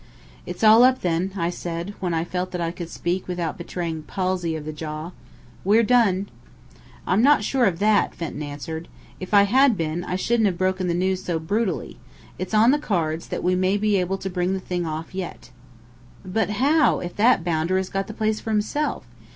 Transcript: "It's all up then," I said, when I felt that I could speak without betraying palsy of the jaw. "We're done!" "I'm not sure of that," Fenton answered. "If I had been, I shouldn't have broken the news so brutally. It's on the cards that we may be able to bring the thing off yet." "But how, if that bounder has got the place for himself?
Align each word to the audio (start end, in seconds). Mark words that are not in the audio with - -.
"It's 0.47 0.63
all 0.63 0.83
up 0.83 1.01
then," 1.01 1.31
I 1.37 1.51
said, 1.51 1.93
when 1.99 2.11
I 2.11 2.23
felt 2.23 2.49
that 2.53 2.59
I 2.59 2.71
could 2.71 2.89
speak 2.89 3.27
without 3.27 3.55
betraying 3.55 4.01
palsy 4.01 4.55
of 4.55 4.65
the 4.65 4.73
jaw. 4.73 5.11
"We're 5.63 5.83
done!" 5.83 6.27
"I'm 7.05 7.21
not 7.21 7.43
sure 7.43 7.65
of 7.65 7.77
that," 7.77 8.15
Fenton 8.15 8.41
answered. 8.41 8.87
"If 9.19 9.31
I 9.31 9.43
had 9.43 9.77
been, 9.77 10.03
I 10.03 10.15
shouldn't 10.15 10.47
have 10.47 10.57
broken 10.57 10.87
the 10.87 10.95
news 10.95 11.23
so 11.23 11.37
brutally. 11.37 11.99
It's 12.39 12.55
on 12.55 12.71
the 12.71 12.79
cards 12.79 13.27
that 13.27 13.43
we 13.43 13.53
may 13.53 13.77
be 13.77 13.97
able 13.97 14.17
to 14.17 14.27
bring 14.31 14.53
the 14.55 14.59
thing 14.59 14.87
off 14.87 15.13
yet." 15.13 15.51
"But 16.25 16.49
how, 16.49 16.99
if 16.99 17.15
that 17.17 17.43
bounder 17.43 17.77
has 17.77 17.89
got 17.89 18.07
the 18.07 18.13
place 18.15 18.39
for 18.39 18.49
himself? 18.49 19.05